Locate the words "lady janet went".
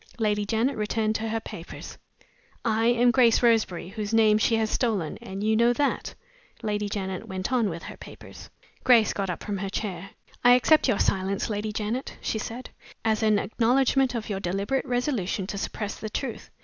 6.63-7.53